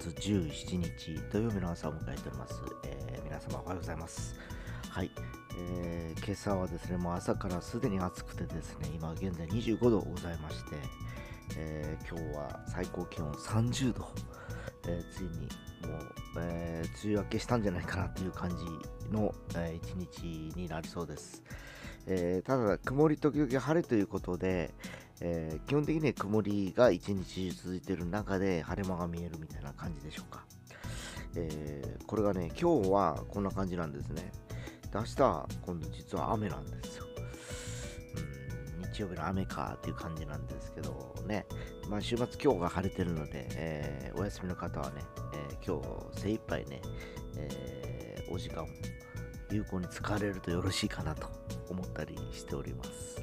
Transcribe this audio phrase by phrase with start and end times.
[0.00, 2.54] 月17日土曜日の朝を迎えております、
[2.84, 4.34] えー皆様おはようございます。
[4.88, 5.10] はい、
[5.58, 10.76] えー今朝はですねもう朝からすでに暑くてですね今現在25度ございまして、
[11.58, 14.08] えー今日は最高気温30度、
[14.88, 15.30] えーついに
[15.86, 21.42] もう、えー梅雨明けしたんじゃないかなという感じの、えー一日になりそうです、
[22.06, 24.72] えーただ曇り時々晴れということで、
[25.20, 30.44] えー基本的には曇りが一日中続いている中で晴れ間が見えるみたいな感じでしょうか。
[31.36, 34.32] えーこれがね、今日はこんな感じなんですね。
[34.90, 37.04] で明日は今度実は雨なんですよ。
[38.78, 41.46] うん日曜日の雨かっていう感じなんですけどね、
[41.88, 45.02] まあ、週末今日が晴れてるので、えーお休みの方はね、
[45.34, 45.80] えー今
[46.12, 46.80] 日精一杯ね、
[47.36, 48.66] えお時間を
[49.52, 51.28] 有効に使われるとよろしいかなと
[51.68, 53.20] 思ったりしております。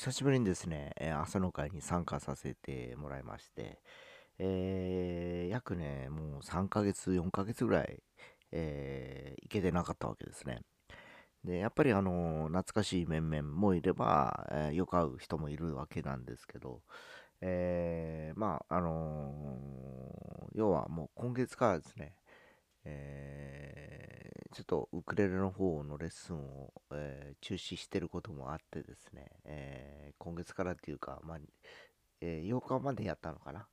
[0.00, 3.82] 久しぶりにですね、朝の会に参加させてもらいまして、
[4.38, 8.02] えー約ね、もう3ヶ月、4ヶ月ぐらい、
[8.50, 10.62] えー行けてなかったわけですね。
[11.44, 16.80] で、やっぱりあの懐かしい面々もいれば、えーよく会う人もいるわけなんですけど、
[17.42, 22.14] えーまあ、あのー要はもう今月からですね、
[22.84, 31.38] えーちょっとウクレレの方のレッスンを、えー中止してることもあってですね、えー今月からっていうか、まあ
[32.20, 33.68] え8日までやったのかな、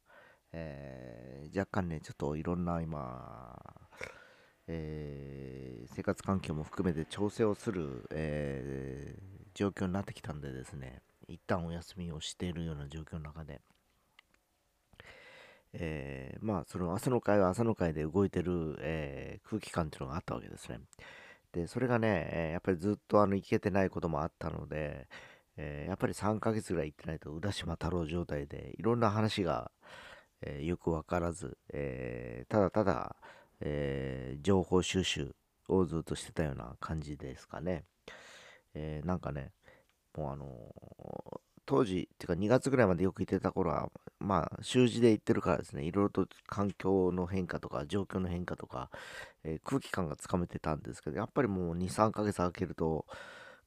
[0.53, 3.59] え若干ね、ちょっといろんな今、
[4.67, 9.17] え生活環境も含めて調整をする、え
[9.53, 13.61] 状況になってきたんでですね、一旦お休みをしているような状況の中で、
[15.73, 20.79] えーまあその朝の会は朝の会で動いてる、えー空気感っていうのがあったわけですね。
[21.53, 25.07] で、それがね、えーやっぱりずっとあの行けてないこともあったので、
[25.57, 29.71] えーやっぱり3ヶ月ぐらい行ってないと浦島太郎状態でいろんな話が、
[30.41, 33.15] えーよくわからず、えーただただ、
[33.61, 35.35] えー情報収集
[35.69, 37.85] をずっとしてたような感じですかね。
[38.73, 39.51] えーなんかね、
[40.17, 48.89] もうあの当時、っていうか2月ぐらいまでよく行ってた頃は、まあ、習字で行ってるからですね、いろいろと環境の変化とか、状況の変化とか、
[49.43, 53.05] えー空気感がつかめてたんですけど、やっぱりもう2、3ヶ月空けると、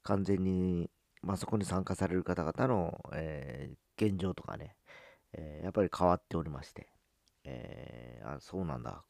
[0.03, 0.89] 完全に、
[1.23, 4.75] まあ、そこに参加される方々の、えー現状とかね、
[5.33, 6.89] えーやっぱり変わっておりまして、
[7.45, 9.03] えあ、そうなんだ、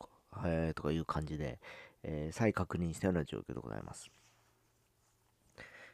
[0.46, 1.60] えとかいう感じで、
[2.04, 4.12] え再確認したような状況でございます。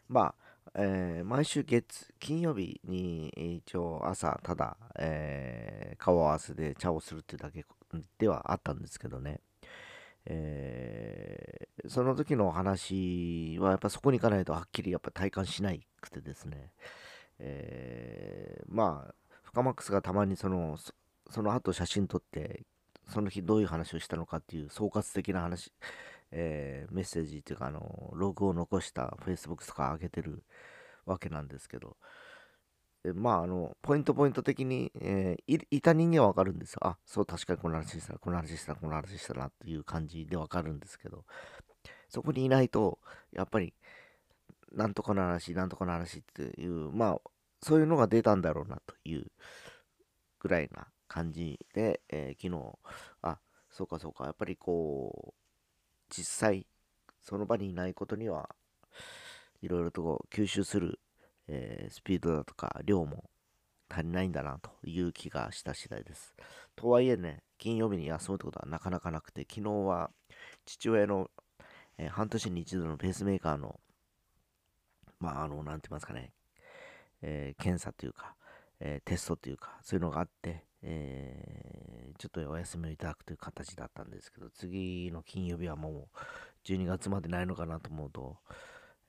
[0.10, 0.36] まあ、
[0.76, 3.30] えー毎週月、金曜日に
[3.64, 7.66] 一応朝、ただ、えー顔合わせで茶をするっていうだけ
[8.20, 9.40] ではあったんですけどね、
[10.26, 16.72] えーその時の話はやっぱそこに行かないとはっきりやっぱ体感しないくてですね、
[17.40, 19.14] えーまあ、
[19.44, 20.94] フカマックスがたまにその、そ
[21.30, 22.64] その後写真撮って、
[23.08, 25.72] その日どういう話をしたのかっていう総括的な話、
[26.32, 30.44] えーメッセージっていうか、あの、ログを残した Facebook とか上げてる
[31.06, 31.98] わけなんですけど、
[33.16, 36.80] まあ、あの、ポイントポイント的に、えーいた人間はわかるんですよ。
[36.86, 41.24] あ、そう、確かにこの話したな、この話したな、この話したなっていう感じでわかるんですけど、
[42.10, 43.00] そこにいないと、
[43.34, 43.74] やっぱり、
[44.74, 47.32] なんとかの話、なんとかの話っていう、まあ、
[47.64, 49.32] そういうのが出たんだろうなという
[50.40, 52.80] ぐらいな感じで、えー昨日、
[53.22, 53.40] あ、
[53.70, 55.47] そうかそうか、やっぱりこう、
[56.10, 56.66] 実際、
[57.22, 58.56] その場にいないことには、
[59.62, 61.00] いろいろと吸収する、
[61.48, 63.30] えースピードだとか量も
[63.90, 66.36] 足りないんだなという気がした次第です。
[66.76, 70.12] とはいえね、金曜日に休むってことはなかなかなくて、昨日は
[70.66, 71.30] 父親の、
[71.98, 73.80] えー半年に一度のペースメーカーの、
[75.20, 76.32] まあ、あの、なんて言いますかね、
[77.22, 78.36] えー検査というか、
[78.80, 86.18] えーテストというか、そういうのがあって、えーちょっとお休みをいただくという形だったんですけど、次の金曜日はもう
[86.68, 88.38] 12月までないのかなと思うと、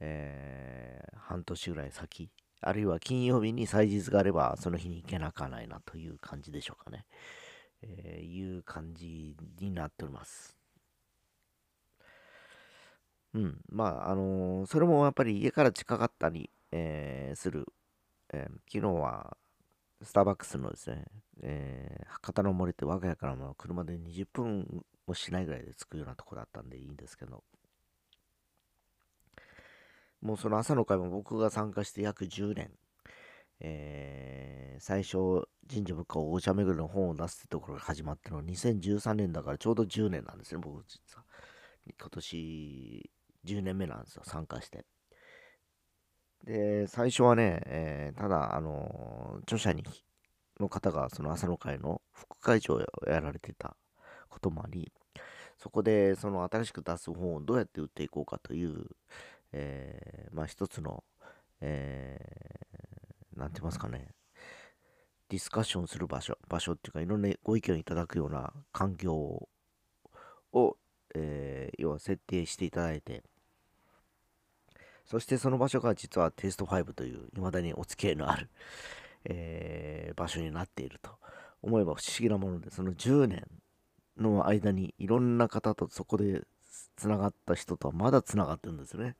[0.00, 2.31] えー半年ぐらい先
[2.61, 7.06] あるいは金曜日に祭日があれば、その日に行けなかないなという感じでしょうかね。
[7.82, 10.56] えー、いう感じになっております。
[13.35, 13.61] うん。
[13.69, 17.67] まあ、あのー、それもやっぱり家から近かったり、えー、する。
[18.32, 19.38] え昨日は、
[20.03, 21.06] スターバックスのですね、
[21.43, 27.43] え博多の森って我が家からも車で20分もしないぐらいで着くようなとこだったんでいいんですけど、
[30.21, 32.71] もうその朝の会も僕が参加して約10年、
[33.61, 41.25] えー、最初、神社仏閣お茶巡りの本を出すってところが始まったのは2013年だからちょうど10年なんですね、僕実は。
[41.99, 43.11] 今年
[43.45, 44.85] 10年目なんですよ、参加して。
[46.44, 49.85] で、最初はね、えー、ただ、あのー、著者に
[50.61, 53.76] の方がその朝の会の副会長をやられてた
[54.29, 54.93] こともあり、
[55.58, 58.87] そこでその新しく出す本をどうやって売っていこうかという、
[59.52, 61.02] えー、まあ一つの、
[61.61, 64.08] えー、て言いますかね、
[65.29, 69.49] ディスカッションする場所、場所っていうかいろんなご意見をいただくような環境
[70.52, 70.76] を、
[71.14, 73.23] えー、要は設定していただいて、
[75.09, 78.51] そしてその場所が実はテスト5という未だにお付き合いのある、
[79.25, 81.11] えー、場所になっていると
[81.63, 83.47] 思えば不思議なもので、その10年
[84.19, 86.43] の間にいろんな方とそこで
[86.97, 89.17] つながった人とはまだつながってるんですよね。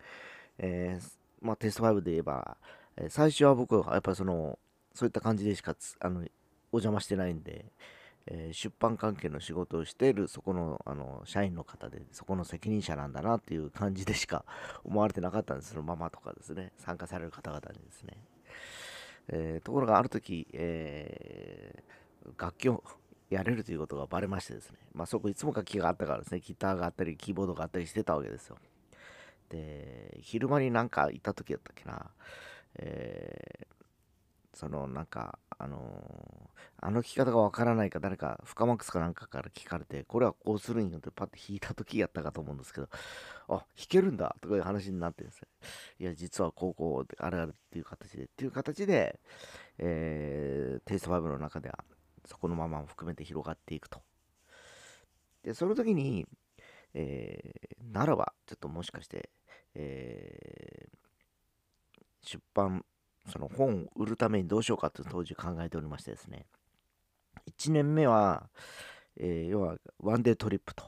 [0.59, 2.59] えー、まあ、テスト5で言えば、
[2.99, 4.59] え、最初は僕はやっぱりその、
[4.93, 6.21] そういった感じでしかあの
[6.73, 7.65] お邪魔してないんで、
[8.31, 14.45] えー、出版関係の仕事をしているそこのあの社員の方で、そこの責任者なんだなっていう感じでしか
[14.85, 18.19] 思われてなかったんです、そのママとかですね、参加される方々にですね。
[19.29, 22.83] えー、ところがある時、えー、楽器を
[23.31, 28.57] やれるということがバレましてですね、まあそこいつも楽器があったからですね、ギターがあったり、キーボードがあったりしてたわけですよ。
[29.49, 32.11] で、昼間になんか行った時だったっけな、
[32.77, 42.89] えー、そのなんか、あのー、あの弾き方がわからないか誰か、フカマックスかなんかから聞かれて、これはこうするんよってパッて弾いた時やったかと思うんですけど、
[43.49, 45.49] あ、弾けるんだとかいう話になってですね、
[45.99, 49.19] いや、実は高校であるあるっていう形で、っていう形で、
[49.79, 51.85] えー、テイスト5の中では、
[52.25, 54.01] そこのままも含めて広がっていくと。
[55.43, 56.27] で、その時に、
[56.95, 59.31] えー、ならば、ちょっともしかして、
[59.75, 62.85] えー、出版、
[63.29, 66.47] その本を売るためにどうしようかと当時考えておりましてですね、
[67.59, 68.49] 1年目は、
[69.17, 70.85] えー、要はワンデートリップと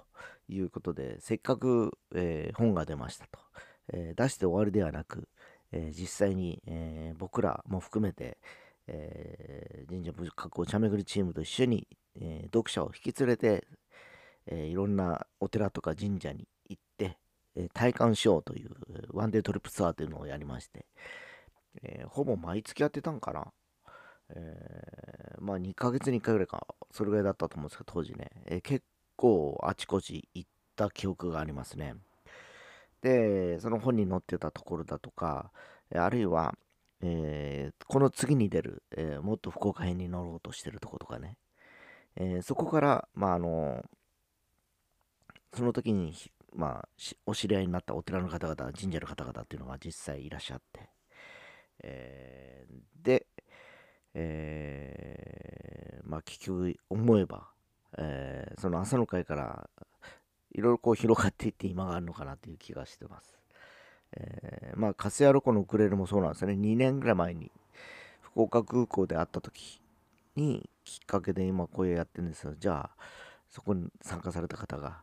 [0.49, 3.39] いうことで、せっかく、えー、本が出ましたと、
[3.93, 5.29] えー、出して終わりではなく、
[5.73, 8.39] え実際に、え僕らも含めて、
[8.89, 11.87] え、神社仏閣お茶巡りチームと一緒に、
[12.21, 13.67] え、読者を引き連れて、
[14.47, 17.19] え、いろんなお寺とか神社に行って、
[17.55, 18.71] え体感しようという
[19.13, 20.87] ワンデートリップツアーというのをやりまして、
[21.83, 23.53] えほぼ毎月やってたんかな。
[24.31, 28.85] えまあ2ヶ月に1回ぐらいか、それぐらいだったと思うんですけど、当時ね、え結
[29.17, 31.95] 構あちこち行った記憶がありますね。
[33.03, 35.53] で、その本に載ってたところだとか、
[35.95, 36.55] あるいは、
[37.03, 41.37] えー、この次に出る、え、もっと福岡編に乗ろうとしてるとことかね、
[42.17, 43.85] え、そこから、まあ、あの
[45.55, 46.15] その時に、
[46.55, 46.89] まあ、
[47.27, 50.91] お知り合いになったお寺の方々、神社の方々っていうのが実際いらっしゃって、
[51.83, 52.67] え
[53.03, 53.27] で、
[54.15, 57.49] えまあ、結局思えば、
[57.99, 59.71] えその朝の会から
[60.53, 63.39] いろいろこう広がっていって今があるのかなという気がしてます。
[64.17, 66.55] えー、まあ、カスヤロコのウクレレもそうなんですよね。
[66.55, 67.51] 2年ぐらい前に、
[68.21, 69.81] 福岡空港で会った時
[70.35, 72.55] に、きっかけで今こういうやってるんですよ。
[72.59, 72.97] じゃあ、
[73.49, 75.03] そこに参加された方が、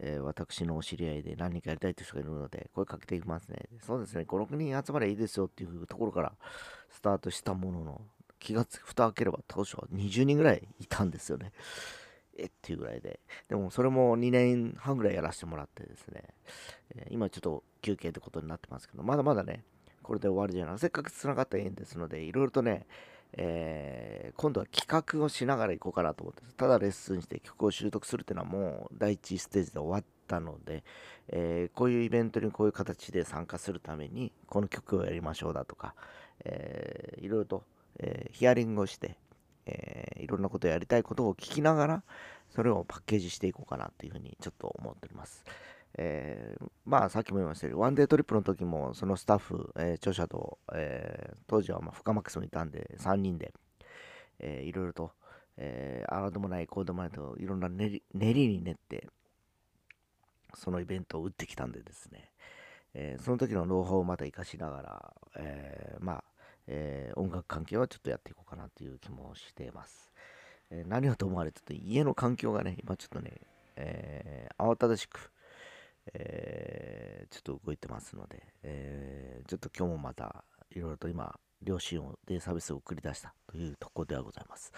[0.00, 3.68] えー、私のお知り合いで何人かやりたいという人がいるので、声かけていきますね。
[3.80, 6.32] そうですね、5、6人集まればいいですよっていうところから
[6.90, 8.00] スタートしたものの、
[8.40, 11.52] 気がつく、蓋開ければ当初は20人ぐらいいたんですよね。
[12.36, 13.20] えっていうぐらいで。
[13.48, 16.24] でもそれも2年半ぐらいやらせてもらってですね、
[16.96, 19.64] えー、今ちょっと休憩ってことになってますけど、まだまだね、
[20.02, 22.86] これで終わりじゃなくせっかく繋がった縁ですので、いろいろとね、
[23.36, 30.84] えー、今度は企画をしながら行こうかなと思ってただレッスンして曲を習得するっていうのはもう第一ステージで終わったので、
[31.28, 35.94] えー、こういうイベントにこういう形で参加するためにこの曲をやりましょうだとか、
[36.44, 37.64] えー、いろいろと、
[37.98, 39.16] えヒアリングをして、
[39.66, 42.02] え、いろんなことやりたいことを聞きながら、
[42.54, 45.44] それをパッケージしていこうかなっていうふうにちょっと思っております。
[45.96, 53.52] えー、まあさっきも言いましたように、ワンデートリップの時もそのスタッフ、えー、著者と、えー、当時はまあ深マックスもいたんで、3人で、
[54.38, 55.12] えー、いろいろと、
[55.56, 59.08] えー、ああでもない、こうでもないと、いろんな練り練りに練って、
[60.54, 62.30] そのイベントを打ってきたんでですね、
[62.94, 66.24] えー、その時のノウハウをまた活かしながら、えー、まあ、
[66.66, 70.13] えー、音楽関係はちょっとやっていこうかなという気もしています。
[70.70, 73.40] え、何はともあれ、ちょっと家の環境がね、今ちょっとね、
[73.76, 75.30] えー、慌ただしく、
[76.12, 84.72] えーちょっと動いてますので、えちょっと今日もまた、いろいろと今、両親をデイサービスを送り出したというところではございます。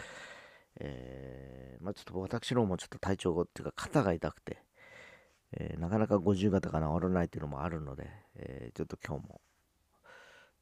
[0.79, 4.63] えまあ、ちょっと私の方もちょっと体調がっていうか肩が痛くて、
[5.53, 9.41] えー、なかなか50型が治らないっていうのもあるので、えー、ちょっと今日も、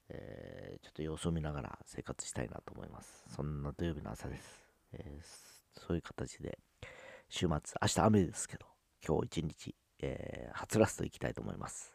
[0.09, 3.25] えー、ちょっと様子を見ながら生活したいなと思います。
[3.35, 4.64] そんな土曜日の朝です。
[4.99, 5.21] え
[5.75, 6.59] そういう形で、
[7.29, 8.67] 週末、明日雨ですけど、
[9.07, 11.95] 今日一日、えー、はつらすといきたいと思います。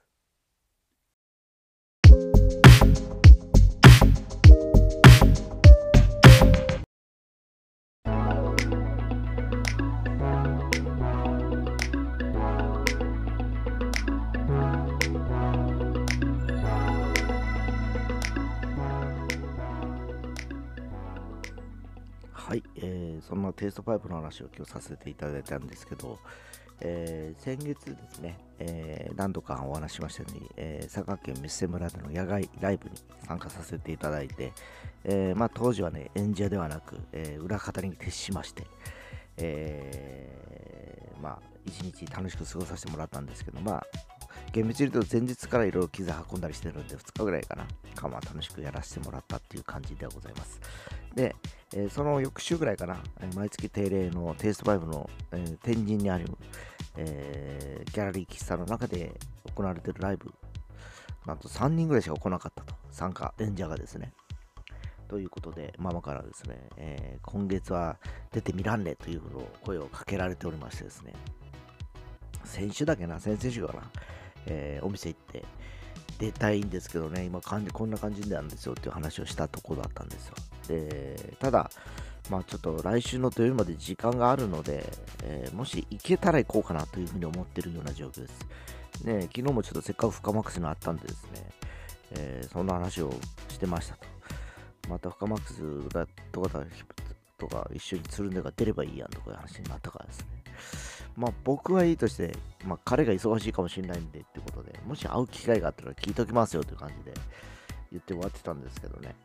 [22.49, 26.17] はい、えー、そんなテイストパイプの話を今日させていただいたんですけど、
[26.81, 32.95] えー、先月ですね、えー、何度かお話しましたように、えー、佐賀県三瀬村での野外ライブに
[33.27, 34.51] 参加させていただいて、
[35.03, 38.65] えまあ、当時はね、演者ではなく、え裏方に徹しまして、
[39.37, 43.83] えまあ、一日楽しく過ごさせてもらったんですけど、まあ、
[44.53, 50.59] 厳密に言うと前日からいろいろ機材運んだりしてるんで、2日ぐらいかな、かま楽しくやらせてもらったっていう感じではございます。
[51.13, 51.35] で、
[51.75, 53.01] えー、その翌週ぐらいかな、
[53.35, 56.25] 毎月定例のテイスト5の、えー、天神にある、
[56.97, 59.13] え、ギャラリー喫茶の中で
[59.55, 60.33] 行われてるライブ、
[61.25, 64.13] なんと3人ぐらいしか来なかったと、参加、演者がですね。
[65.07, 67.97] ということで、ママからですね、え、今月は
[68.31, 69.21] 出てみらんねという
[69.63, 71.13] 声をかけられておりましてですね、
[72.45, 73.91] 先週だけな、先々週かな、
[74.47, 75.45] え、お店行って、
[76.17, 80.35] 出たいんですけどね、今感じ、こんな感じなんですよっていう話をしたところだったんですよ。
[80.69, 81.69] で、ただ、
[82.29, 84.85] まあちょっと来週の土曜日まで時間があるので、
[85.23, 89.03] えー、もし行けたら行こうかなというふうに思ってるような状況です。
[89.03, 91.49] ね、昨日もちょっとせっかく深マックスのあったんでですね、
[92.11, 93.11] えー、そんな話を
[93.49, 94.05] してましたと。
[94.87, 96.63] また深マックスだとか
[97.37, 100.25] とか一緒につるんでが出ればいいやんとかいう話になったからですね。
[101.15, 102.35] まあ僕はいいとして、
[102.65, 107.13] まあ彼が忙しいかもしれないんでってことで、もし会う機会があったら聞いときますよという感じで
[107.91, 109.15] 言って終わってたんですけどね。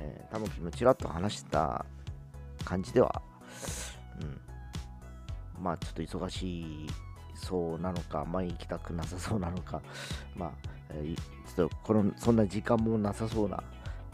[0.00, 1.84] えー、多分ちらっと話した
[2.64, 3.22] 感じでは、
[4.20, 4.24] う
[5.60, 6.90] ん、まあちょっと忙しい
[7.34, 9.80] そうなのか、まあ行きたくなさそうなのか、
[10.36, 10.52] まあ、
[10.90, 13.62] えー、ちょっとこのそんな時間もなさそうな、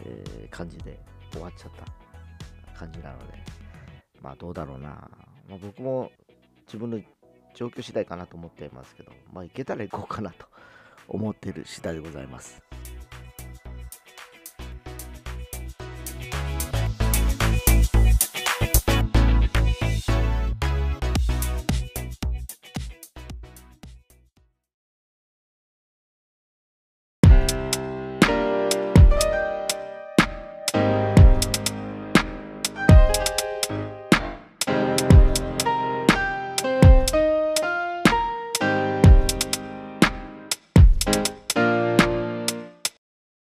[0.01, 0.99] えー、感じで
[1.31, 1.71] 終わっちゃっ
[2.73, 3.43] た感じなので、
[4.21, 5.09] まあどうだろうな。
[5.47, 6.11] まあ、僕も
[6.65, 6.99] 自分の
[7.53, 10.47] 状況次第かなと思っていますけど、まあ行けたら行こうかなと
[11.07, 12.64] 思っている次第でございます。